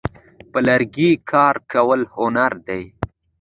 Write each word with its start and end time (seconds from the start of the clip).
په 0.51 0.59
لرګي 0.67 1.09
کار 1.31 1.55
کول 1.71 2.01
هنر 2.15 2.51
دی. 2.67 2.83